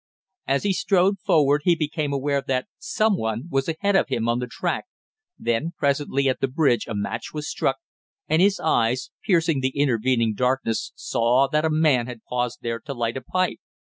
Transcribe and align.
As 0.47 0.63
he 0.63 0.73
strode 0.73 1.19
forward 1.19 1.61
he 1.63 1.75
became 1.75 2.11
aware 2.11 2.41
that 2.47 2.65
some 2.79 3.15
one 3.15 3.43
was 3.51 3.69
ahead 3.69 3.95
of 3.95 4.07
him 4.07 4.27
on 4.27 4.39
the 4.39 4.47
track, 4.47 4.85
then 5.37 5.73
presently 5.77 6.27
at 6.27 6.39
the 6.41 6.47
bridge 6.47 6.87
a 6.87 6.95
match 6.95 7.33
was 7.35 7.47
struck, 7.47 7.77
and 8.27 8.41
his 8.41 8.59
eyes, 8.59 9.11
piercing 9.23 9.59
the 9.59 9.77
intervening 9.79 10.33
darkness, 10.33 10.91
saw 10.95 11.47
that 11.49 11.65
a 11.65 11.69
man 11.69 12.07
had 12.07 12.23
paused 12.23 12.63
there 12.63 12.79
to 12.79 12.95
light 12.95 13.15
a 13.15 13.21
pipe. 13.21 13.59